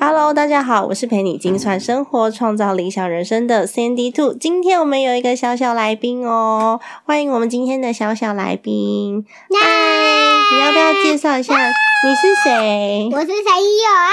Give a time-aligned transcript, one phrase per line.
[0.00, 4.34] Hello，大家好，我是陪你精算生活、创造理想人生的 Sandy Two。
[4.34, 9.24] 今天我们有一个小小来宾哦，欢迎我们今天的小小来宾。
[9.50, 9.58] 嗨，
[10.52, 13.08] 你要不要介绍一下你是谁？
[13.12, 13.42] 我是陈友
[13.94, 14.10] 啊。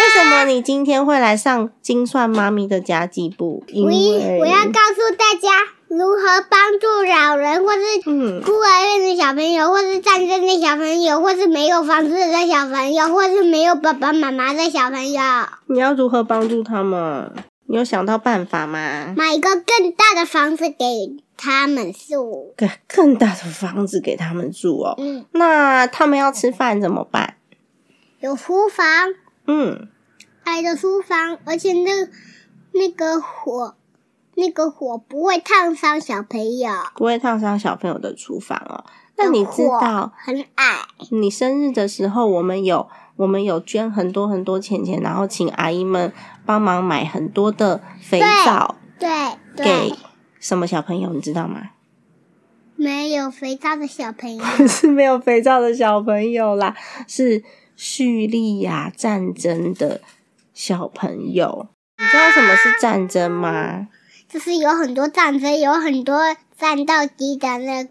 [0.00, 3.62] 为什么你今天会来上精算妈咪的家计部？
[3.68, 5.48] 因我为我要告诉大家
[5.90, 15.20] 如何帮助老人，或是嗯孤儿院的小朋友，或是战争的小朋友，或是没有房子的小朋友，或是没有爸爸妈妈的小朋友，
[15.66, 17.32] 你要如何帮助他们？
[17.66, 19.12] 你有想到办法吗？
[19.16, 22.54] 买一个更大的房子给他们住。
[22.56, 24.94] 给更大的房子给他们住哦。
[24.98, 27.34] 嗯，那他们要吃饭怎么办？
[28.20, 28.86] 有厨房，
[29.48, 29.88] 嗯，
[30.44, 31.90] 爱的厨房，而且那
[32.72, 33.74] 那个火，
[34.40, 36.70] 那个火不会烫伤小朋友。
[36.96, 38.84] 不会烫伤小朋友的厨房哦。
[39.16, 40.78] 那你知道很矮，
[41.10, 46.10] 你生日的时候，我们有我们有捐很多很多钱钱，然后请阿姨们
[46.46, 49.08] 帮忙买很多的肥皂对
[49.56, 49.92] 给对，
[50.40, 51.72] 什么小朋友，你知道吗？
[52.76, 56.74] 没有肥皂的小朋友，是没有肥皂的小朋友啦，
[57.06, 57.44] 是
[57.76, 60.00] 叙利亚战争的
[60.54, 61.68] 小朋友。
[61.98, 63.88] 你知道什么是战争吗？
[64.32, 66.18] 就是有很多战争，有很多
[66.56, 67.86] 战斗机的那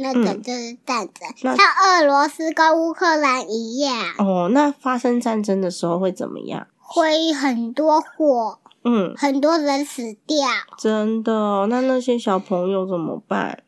[0.00, 6.66] 那个嗯就是战争，那像俄罗斯跟乌克兰一样，哦，那发生战争的时候会怎么样？
[6.78, 10.38] 会很多火，嗯，很多人死掉。
[10.78, 13.62] 真的哦、那那些小朋友怎么办？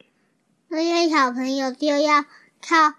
[0.68, 2.22] 那些小朋友就要
[2.66, 2.94] 靠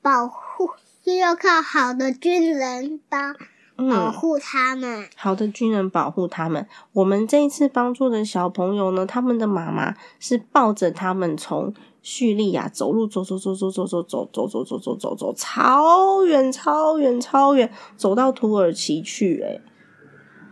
[0.00, 0.70] 保护，
[1.04, 3.36] 就要靠好的军人帮
[3.76, 5.08] 保嗯，护他们。
[5.16, 6.66] 好的军人保护他们。
[6.92, 19.60] 我们这一次帮助的小朋友呢，他们的妈妈是抱着他们从叙利亚走路走走走走走走走走走走走走走超远超远超远，走到土耳其去诶，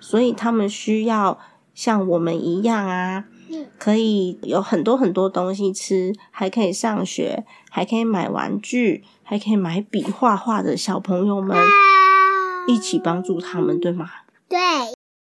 [0.01, 1.39] 所以他们需要
[1.75, 11.65] 像我们一样啊嗯，可以有很多很多东西吃，还可以上学，还可以买玩具，还可以买笔画画的小朋友们啊
[12.67, 14.11] 一起帮助他们，对吗？
[14.49, 14.59] 对，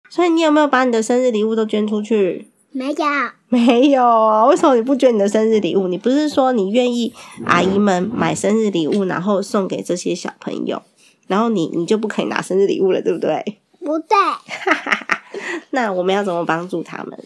[0.09, 2.47] 所以你有没有把你的生日礼物都捐出去？
[2.73, 3.05] 没有，
[3.49, 5.87] 没有啊，为什么你不捐你的生日礼物？
[5.87, 7.13] 你不是说你愿意
[7.45, 10.81] 阿姨们买生日礼物，然后送给这些小朋友，
[11.27, 13.57] 然后你你就不可以拿生日礼物了，对不对？
[13.79, 14.17] 不对，
[15.71, 17.19] 那我们要怎么帮助他们？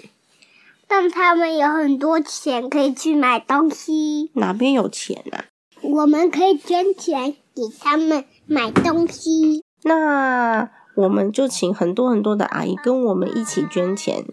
[0.87, 4.31] 让他们有很多钱可以去买东西。
[4.33, 5.45] 哪边有钱啊？
[5.81, 9.64] 我们可以捐钱给他们买东西。
[9.88, 14.25] 那我们就请很多很多的阿姨跟我们一起捐钱，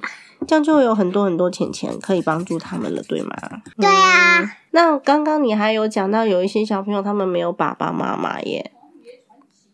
[0.47, 3.37] 这样就会有很多很多钱钱可以帮助他们了，对吗？
[3.77, 8.73] 对啊，嗯那刚刚你还有讲到有一些小朋友他们没有爸爸妈妈耶，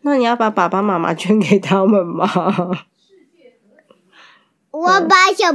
[0.01, 2.27] 那你要把爸爸妈妈 捐给他们吗？
[4.73, 5.53] 我把小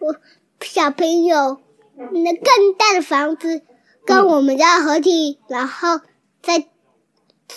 [0.00, 0.16] 我
[0.60, 1.58] 小朋友
[1.96, 3.62] 那更大的房子
[4.04, 6.00] 跟我们家合体，然后
[6.42, 6.66] 再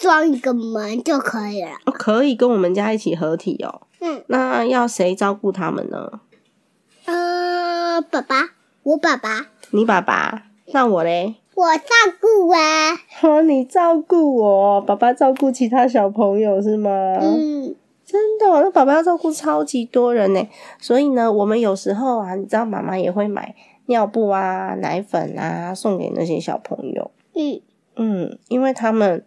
[0.02, 1.72] 装一个门就可以了。
[1.86, 3.82] 哦可以跟我们家一起合体哦。
[4.00, 6.20] 嗯，那要谁照顾他们呢？
[7.06, 8.52] 呃，爸爸，
[8.84, 10.44] 我爸爸，你爸爸？
[10.74, 11.36] 那我嘞？
[11.56, 11.84] 我照
[12.20, 12.94] 顾啊。
[13.22, 16.90] 哦，你照顾我，爸爸照顾其他小朋友是吗？
[17.22, 20.48] 嗯，真的哦、那爸爸要照顾超级多人呢，
[20.80, 23.56] 所以呢，我们有时候啊，你知道妈妈也会买
[23.86, 27.12] 尿布啊、奶粉啊送给那些小朋友。
[27.36, 27.62] 嗯，
[27.96, 29.24] 嗯，因为他们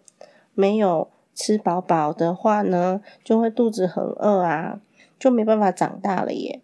[0.57, 4.81] 没有吃饱饱的话呢，就会肚子很饿啊，
[5.19, 6.61] 就没办法长大了耶。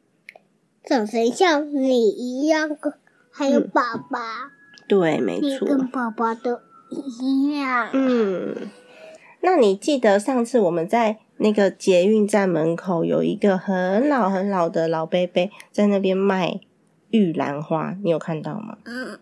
[0.82, 2.76] 长成像你一样，
[3.30, 4.50] 还有嗯爸爸，
[4.88, 5.68] 对，没错。
[5.68, 6.58] 跟爸爸都
[6.90, 7.88] 一样。
[7.92, 8.56] 嗯，
[9.42, 16.60] 那你记得上次我们在那个捷运站门口有一个很老很老的老伯伯在那边卖
[17.10, 18.78] 玉兰花，你有看到吗？
[18.84, 19.18] 嗯，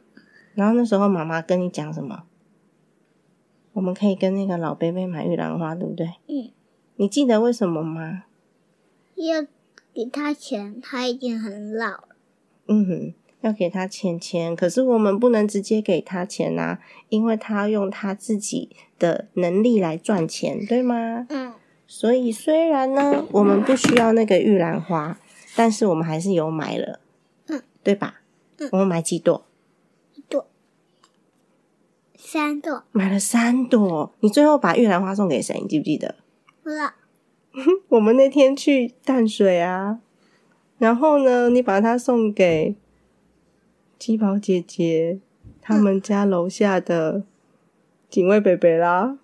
[0.55, 2.22] 然后那时候妈妈跟你讲什么？
[3.72, 6.06] 我们可以跟那个老伯伯买玉兰花，对不对？
[6.26, 6.50] 嗯。
[6.96, 8.25] 你记得为什么吗？
[9.14, 9.43] 要
[9.94, 12.08] 给他钱，他已经很老了。
[12.67, 16.78] 嗯哼，要给他钱钱，可是我们不能直接给他钱呐、
[17.08, 21.26] 因为他要用他自己的能力来赚钱，对吗？
[21.31, 21.52] 嗯，
[21.87, 25.19] 所以虽然呢，我们不需要那个玉兰花，
[25.56, 27.00] 但是我们还是有买了，
[27.46, 28.20] 嗯，对吧？
[28.58, 29.46] 嗯我们买几朵？
[32.32, 34.15] 三朵，买了三朵。
[34.21, 35.59] 你最后把玉兰花送给谁？
[35.61, 36.15] 你记不记得？
[36.62, 36.93] 不知道，
[37.91, 39.99] 我们那天去淡水啊，
[40.79, 42.77] 然后呢，你把它送给
[43.99, 45.19] 鸡宝姐姐
[45.61, 47.25] 他们家楼下的
[48.09, 49.19] 警卫北北啦。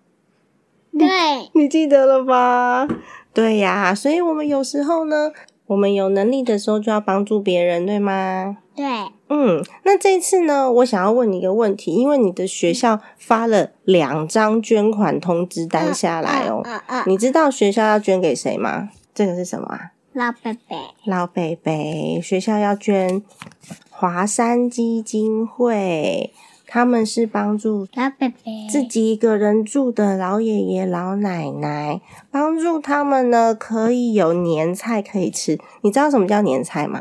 [0.91, 1.07] 对，
[1.55, 2.89] 你记得了吧？
[3.33, 5.31] 对呀，所以我们有时候呢，
[5.67, 8.57] 我们有能力的时候就要帮助别人，对吗？
[8.77, 8.85] 对，
[9.31, 18.91] 嗯，那这次呢，我想要问你一个问题，因为你的学校发了两张捐款通知单下来哦，嗯嗯，你知道学校要捐给谁吗？
[19.15, 19.93] 这个是什么啊？
[20.13, 23.23] 老贝贝，老伯伯学校要捐
[23.91, 26.33] 华山基金会，
[26.67, 32.01] 他们是帮助老贝贝，自己一个人住的老爷爷老奶奶，
[32.31, 35.59] 帮助他们呢可以有年菜可以吃。
[35.83, 36.99] 你知道什么叫年菜吗？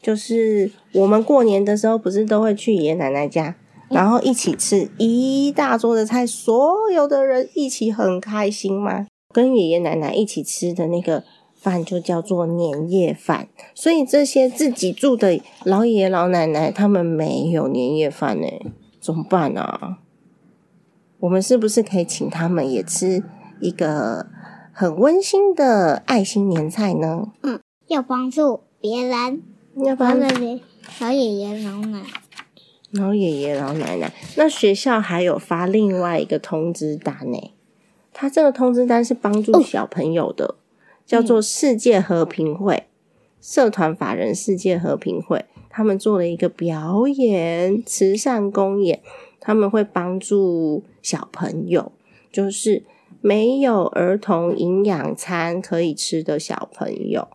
[0.00, 3.56] 就是我们过年的时候不是都会去爷爷奶奶家，
[3.88, 9.06] 然后一起吃一大桌的菜，所有的人一起很开心吗？
[9.34, 11.24] 跟爷爷奶奶一起吃的那个
[11.54, 13.48] 饭就叫做年夜饭。
[13.74, 18.46] 所以这些自己住的老爷爷老奶奶，他们没有年夜饭呢，
[19.00, 19.98] 怎么办啊？
[21.20, 23.24] 我们是不是可以请他们也吃
[23.60, 24.26] 一个
[24.72, 27.32] 很温馨的爱心年菜呢？
[27.42, 29.42] 嗯要帮助别人，
[29.84, 30.60] 要不然帮助别
[31.00, 32.02] 老爷爷老奶，
[32.90, 37.52] 老爷爷、老奶奶，那学校还有发另外一个通知单呢。
[38.12, 40.56] 他这个通知单是帮助小朋友的，
[41.06, 42.84] 叫做世界和平会
[43.40, 49.00] 社团法人世界和平会，他们做了一个表演慈善公演，
[49.38, 51.92] 他们会帮助小朋友，
[52.32, 52.82] 就是
[53.20, 57.28] 没有儿童营养餐可以吃的小朋友。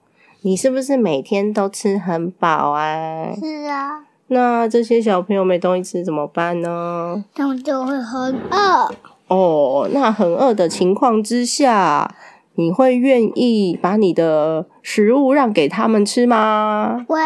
[0.46, 3.34] 你是不是每天都吃很饱啊？
[3.40, 7.24] 是啊，那这些小朋友没东西吃怎么办呢？
[7.34, 8.94] 他们就会很饿，
[9.30, 12.14] 哦，那很饿的情况之下，
[12.56, 17.06] 你会愿意把你的食物让给他们吃吗？
[17.08, 17.22] 喂，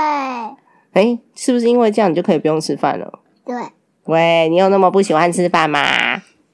[0.93, 3.11] 诶，是不是因为这样你就可以不用吃饭了？
[3.43, 3.55] 对，
[4.05, 5.81] 喂，你有那么不喜欢吃饭吗？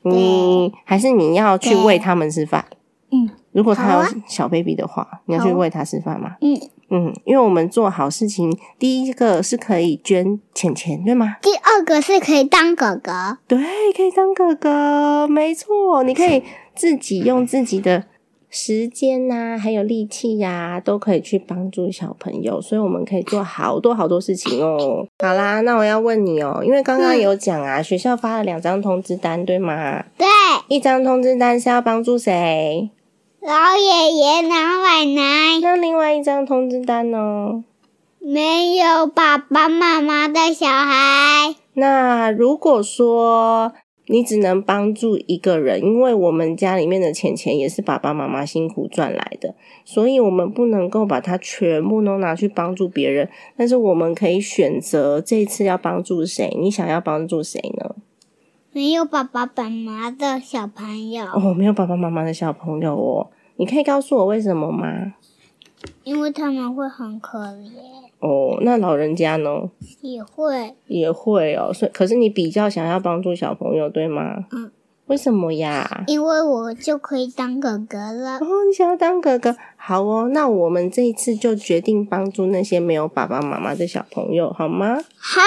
[0.04, 2.64] 你还是你要去喂他们吃饭？
[3.54, 6.36] 嗯如果他有小 baby 的话，你要去喂他吃饭吗？
[6.42, 6.60] 嗯，
[6.90, 11.38] 嗯，因为我们做好事情，第一个是可以捐钱钱，对吗？
[11.40, 13.60] 第二个是可以当哥哥，对，
[13.96, 16.42] 可以当哥哥，没错，你可以
[16.74, 18.06] 自己用自己的
[18.50, 25.06] 时间呐、还有力气呀、都可以去帮助小朋友，所以我们可以做好多好多事情哦。
[25.20, 30.04] 好啦，那我要问你哦，因为刚刚有讲啊，学校发了两张通知单，对吗？
[30.18, 30.26] 对，
[30.70, 32.90] 一张通知单是要帮助谁？
[33.46, 37.62] 老爷爷老奶奶那另外一张通知单呢？
[38.20, 43.74] 没有爸爸妈妈的小孩，那如果说
[44.08, 49.54] 你只能帮助一个人，因为我们家里面的钱钱也是爸爸妈妈辛苦赚来的，
[49.84, 53.28] 所以我们不能够把它全部都拿去帮助别人。
[53.58, 57.94] 但是我们可以选择这一次要帮助谁，你想要帮助谁呢？
[58.74, 65.14] 没有爸爸妈妈的小朋友，哦，没有爸爸妈妈的小朋友哦，你可以告诉我为什么吗？
[66.04, 67.70] 因为他们会很可怜，
[68.20, 69.70] 哦，那老人家呢
[70.02, 74.46] 也会，也会哦，所以可是你比较想要帮助小朋友，对吗？
[74.52, 74.72] 嗯。
[75.08, 76.06] 为什么呀？
[76.08, 78.38] 因为我就可以当哥哥了。
[78.38, 84.96] 哦，你想要当哥哥，好哦，那我们这一次就决定帮助那些没有爸爸妈妈的小朋友，好吗？
[85.18, 85.42] 好，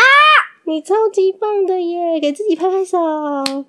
[0.69, 2.99] 你超级棒的耶，给自己拍拍手。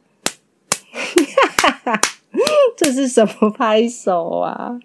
[2.75, 4.80] 这是什么拍手啊？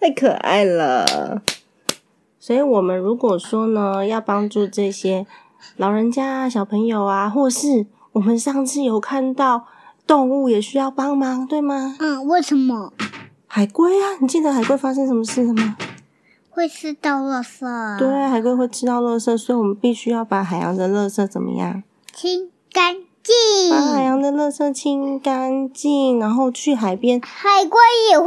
[0.00, 1.40] 太可爱了。
[2.40, 5.24] 所以，我们如果说呢，要帮助这些
[5.76, 9.68] 老人家、小朋友啊，或是我们上次有看到
[10.04, 11.96] 动物也需要帮忙，对吗？
[12.00, 12.92] 嗯，为什么
[13.46, 15.76] 海龟啊，你记得海龟发生什么事了吗？
[16.54, 17.98] 会吃到垃圾？
[17.98, 21.82] 对，，海龟会吃到垃圾，所以我们必须要把海洋的垃圾怎么样？
[22.12, 24.02] 清干净把海。
[24.02, 27.18] 洋的垃圾清干净，然后去海边。
[27.22, 27.78] 海龟
[28.10, 28.26] 也会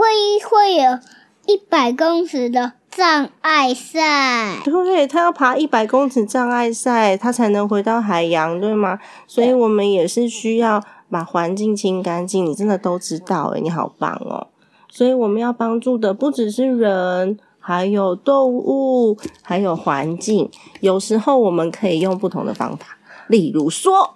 [0.49, 0.99] 会有
[1.45, 4.59] 一百公尺的障碍赛。
[4.65, 8.97] 对，它要爬一百公尺障碍赛，它才能回到海洋，对吗？
[9.27, 12.43] 所以我们也是需要把环境清干净。
[12.43, 14.47] 你真的都知道诶，你好棒哦！
[14.89, 20.47] 所以我们要帮助的不只是人，还有动物，还有环境。
[20.81, 24.13] 有时候我们可以用不同的方法，例如说，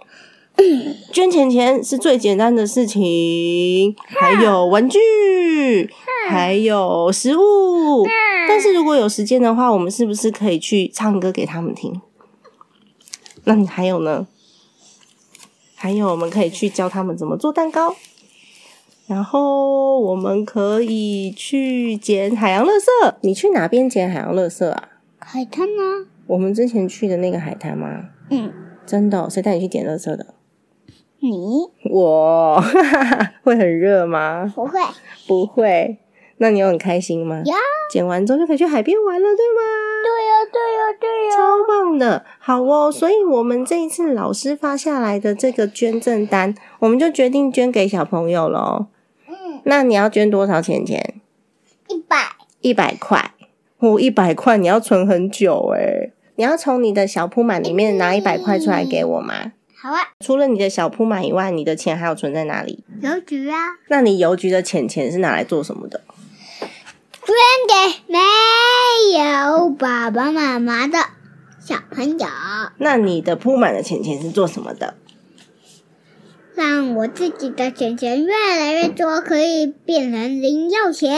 [1.11, 5.89] 捐钱钱是最简单的事情，还有玩具，
[6.29, 8.05] 还有食物。
[8.47, 11.99] 但是如果有时间的话，我们是不是可以去唱歌给他们听？
[13.45, 14.27] 那你还有呢？
[15.73, 17.95] 还有，我们可以去教他们怎么做蛋糕。
[19.09, 23.15] 然后我们可以去捡海洋垃圾。
[23.21, 24.83] 你去哪边捡海洋垃圾啊？
[25.17, 26.05] 海滩呢？
[26.27, 28.09] 我们之前去的那个海滩吗？
[28.29, 28.53] 嗯，
[28.85, 30.27] 真的哦、谁带你去捡垃圾的？
[31.21, 31.31] 你
[31.91, 32.63] 我
[33.43, 34.53] 会很热吗？
[34.55, 34.79] 不会
[35.27, 35.97] 不会。
[36.37, 37.41] 那你有很开心吗？
[37.45, 37.55] 呀？
[37.91, 39.61] 捡完之后就可以去海边玩了，对吗？
[40.03, 41.35] 对呀，对呀，对呀。
[41.35, 42.91] 超棒的，好哦！
[42.91, 48.85] 所以我们这一次老师发下来的这个捐赠单，我们就决定捐给小朋友喽。
[49.69, 51.21] 嗯，那你要捐多少钱钱？
[51.87, 52.17] 一百。
[52.61, 53.33] 一百块。
[53.77, 59.53] 哦，一百块你要存很久诶你要从你的小铺满里面拿一百块出来给我吗？
[59.81, 62.83] 好啊，除了你的小铺满以外，你的钱还有存在哪里？
[63.01, 63.57] 邮局啊，
[63.87, 66.01] 那你邮局的钱钱是拿来做什么的？
[67.23, 67.35] 捐
[67.67, 67.73] 给
[68.07, 68.19] 没
[69.19, 70.97] 有爸爸妈妈的
[71.59, 72.27] 小朋友，
[72.79, 74.95] 那你的铺满的钱钱是做什么的？
[76.59, 81.09] 让我自己的钱钱越来越多，可以变成零用钱。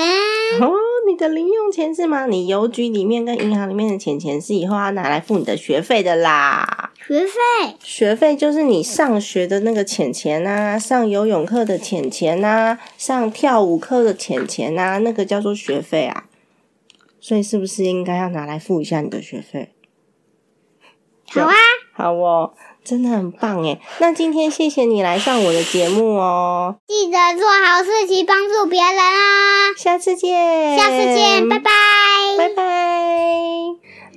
[0.62, 0.72] 哦，
[1.10, 2.28] 你的零用钱是吗？
[2.28, 6.92] 你邮局里面跟银行里面的钱钱是以后要拿来付你的学费的啦。
[7.08, 7.32] 学费
[7.80, 16.26] 学费就是你上学的那个钱钱啊，上游泳课的钱钱啊，上跳舞课的钱钱啊，那个叫做学费啊。
[17.20, 19.72] 所以是不是应该要拿来付一下你的学费？
[22.02, 22.52] 好哦，
[22.84, 29.78] 真的很棒哎那今天谢谢你来上我的节目哦，记得做好事情，帮助别人啊！
[29.78, 31.70] 下次见，下次见，拜拜，
[32.40, 32.64] 拜拜。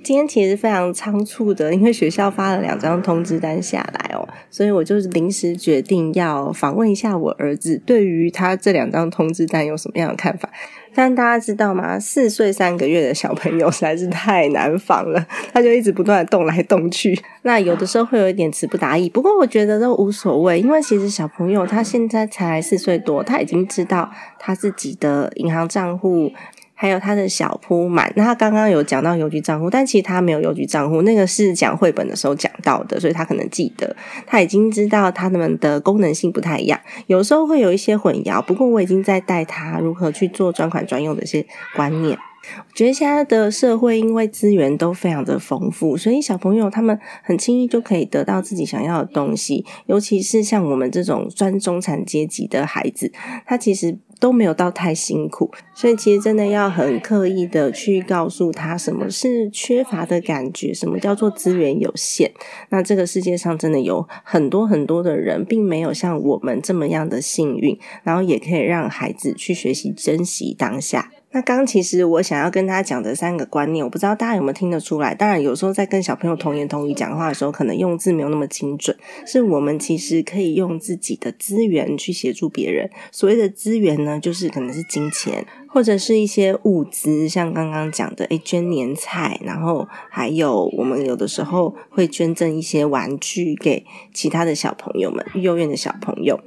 [0.03, 10.50] 今天其实非常仓促的，因为学校发了两张通知单下来哦，所以我就是临时决定要访问一下我儿子，对于他这两张通知单有什么样的看法。
[10.94, 11.98] 但大家知道吗？
[11.98, 17.18] 四岁三个月的小朋友实在是太难防了， 他就一直不断的动来动去。
[17.42, 26.32] 那有的时候会有一点词不达意，不过我觉得都无所谓，因为其实小朋友他现在才四岁多，他已经知道他自己的银行账户。
[26.76, 33.94] 还有他的小铺满，那他刚刚有讲到邮局账户，但其实他没有邮局账户，那个是讲绘本的时候讲到的，所以他可能记得，
[34.26, 38.42] 他已经知道他们的功能性不太一样，有时候会有一些混淆。
[38.42, 42.18] 不过我已经在带他如何去做专款专用的一些观念。
[42.59, 53.12] 我觉得现在的社会因为资源都非常的丰富，所以小朋友他们很轻易就可以得到自己想要的东西，尤其是像我们这种专中产阶级的孩子，
[53.47, 53.99] 他其实。
[54.25, 62.33] 都没有到太辛苦，所以其实真的要很刻意的去告诉他什么是缺乏的感觉，什么叫做资源有限。
[62.71, 71.11] 那这个世界上真的有很多很多的人，并没有像我们这么样的幸运，然后也可以让孩子去学习珍惜当下。
[71.35, 75.12] 那刚其实我想要跟大家讲的三个观念，我不知道大家有没有听得出来。
[75.12, 78.97] 当然，有时候在跟小朋友童言童语讲话的时候，可能用字没有那么精准。
[79.26, 82.88] 是我们其实可以用自己的资源去协助别人。
[83.11, 96.38] 所谓的资源呢，就是可能是金钱，或者是一些物资，像刚刚讲的，诶捐年菜，然后还有我们有的时候会捐赠一些玩具给其他的小朋友们，幼儿园的小朋友。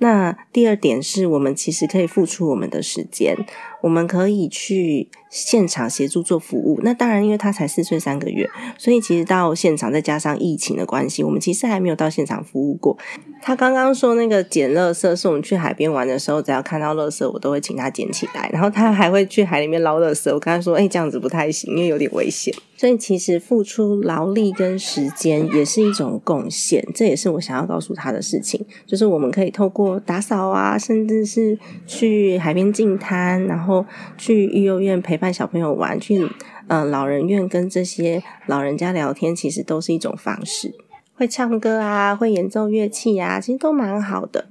[0.00, 3.34] 那第二点是我们其实可以付出我们的时间，
[3.82, 6.80] 我们可以去现场协助做服务。
[6.82, 8.48] 那当然，因为他才四岁三个月，
[8.78, 12.96] 所以其实到现场再加上疫情的关系，我们其实还没有到现场服务过。
[13.44, 18.48] 他刚刚说那个捡垃圾，是我们去海边玩的时候，只要看到垃圾，我都会请他捡起来。
[18.52, 33.71] 然后他还会去海里面捞垃圾，我跟他说：“哎、这样子不太行，因为有点危险。”所以其实付出劳力跟时间也是一种贡献，这也是我想要告诉他的事情，就是我们可以透过打扫啊，甚至是去海边净滩，然后
[34.16, 36.28] 去育幼院陪伴小朋友玩，去
[36.68, 40.74] 呃老人院跟这些老人家聊天，其实都是一种方式。
[41.14, 44.46] 会唱歌啊，会演奏乐器啊，其实都蛮好的。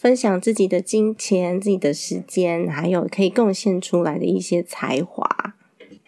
[0.00, 5.54] 分享自己的金钱、自己的时间，还有可以贡献出来的一些才华。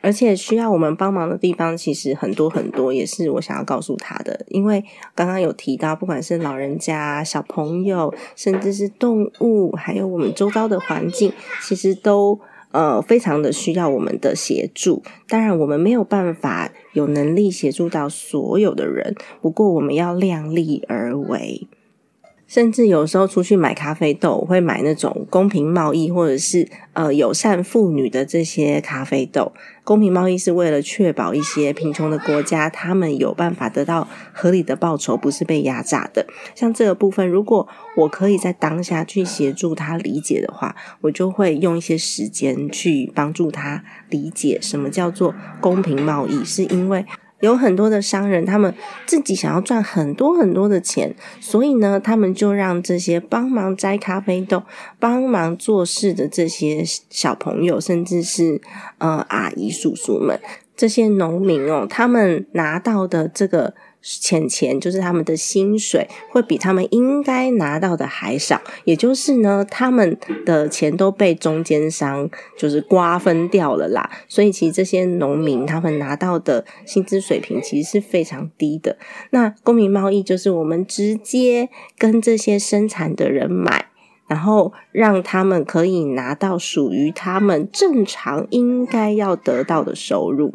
[0.01, 4.45] 而且需要我们帮忙的地方其实很多很多，也是我想要告诉他的。
[4.49, 12.41] 因为刚刚有提到，不管是老人家、小朋友，甚至是动物，还有我们周遭的环境，其实都
[12.71, 15.03] 呃非常的需要我们的协助。
[15.29, 21.69] 当然，我们没有办法有能力协助到所有的人，不过我们要量力而为。
[22.51, 29.53] 甚至有时候出去买咖啡豆，我会买那种公平贸易或者是呃友善妇女的这些咖啡豆。
[29.85, 36.27] 公平贸易是为了确保一些贫穷的国家，他们有办法得到合理的报酬，不是被压榨的。
[36.57, 47.07] 像这个部分，如果我可以在当下去协助他理解的话，我就会用一些时间去帮助他理解什么叫做公平贸易，是因为。
[47.41, 48.75] 有很多的商人，他们
[49.07, 54.63] 自己想要赚很多很多的钱，所以呢，他们就让这些帮忙摘咖啡豆、
[54.99, 58.61] 帮忙做事的这些小朋友，甚至是
[58.99, 60.39] 呃阿姨叔叔们，
[60.77, 63.75] 这些农民哦，他们拿到的这个。
[64.03, 74.11] 钱钱就是他们的薪水会比他们应该拿到的还少，也就是呢，他们的钱都被中间商就是瓜分掉了啦。
[74.27, 78.97] 所以其实这些农民他们拿到的薪资水平其实是非常低的。
[79.31, 83.87] 那公平贸易就是我们直接跟这些生产的人买，
[84.27, 90.55] 然后让他们可以拿到属于他们正常应该要得到的收入。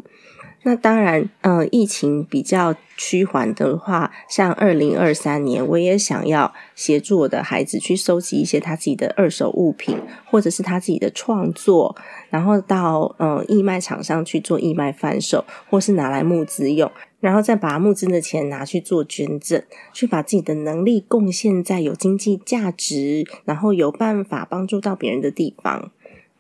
[0.68, 9.96] 那当然，嗯，疫情比较趋缓的话，像二零二三年，我也想要协助我的孩子去收集一些他自己的二手物品，
[10.26, 11.96] 或者是他自己的创作，
[12.32, 19.62] 然后到嗯义卖场上去做义卖贩售，或是拿来募资用，然后再把募资的钱拿去做捐赠，
[19.94, 25.92] 去把自己的能力贡献在有经济价值，然后有办法帮助到别人的地方。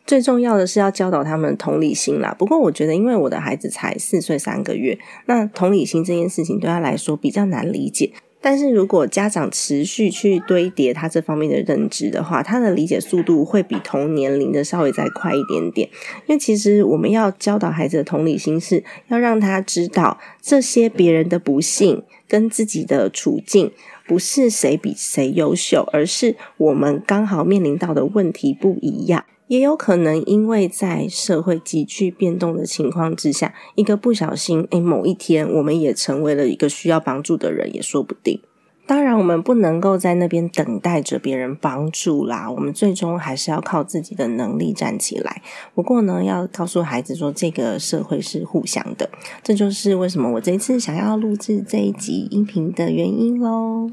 [0.06, 2.36] 最重要的是要教导他们同理心啦。
[2.38, 8.12] 不过我觉得，因为我的孩子才四岁三个月，那同理心这件事情对他来说比较难理解。
[8.40, 15.90] 但是如果家长持续去堆叠他这方面的认知的话，他的理解速度会比同年龄的稍微再快一点点。
[16.28, 23.72] 因为其实我们要教导孩子的同理心，是要让他知道这些别人的不幸跟自己的处境
[24.08, 29.26] 不是谁比谁优秀，而是我们刚好面临到的问题不一样。
[29.48, 38.42] 也有可能，因为在社会急剧变动的情况之下，一个不小心，诶，某一天我们也成为了一个需要帮助的人，也说不定。
[38.88, 45.42] 当然，我们不能够在那边等待着别人帮助啦，我们最终还是要靠自己的能力站起来。
[45.74, 49.10] 不过呢，要告诉孩子说，这个社会是互相的，
[49.42, 53.90] 这就是为什么我这次想要录制这一集音频的原因喽。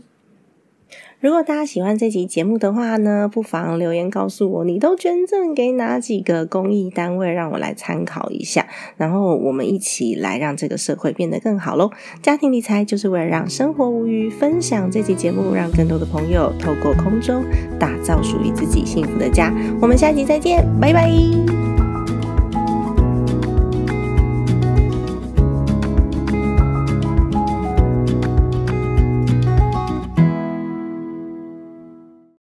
[1.23, 8.67] 如果大家喜欢这集节目的话呢，不妨留言告诉我，你都捐赠给哪几个公益单位，让我来参考一下。
[8.97, 11.93] 然后我们一起来让这个社会变得更好喽。
[12.21, 17.45] 家庭理财就是为了让生活无虞，分享这集节目，让更多的朋友透过空中
[17.79, 19.55] 打造属于自己幸福的家。
[19.81, 21.72] 我们下集再见，拜拜。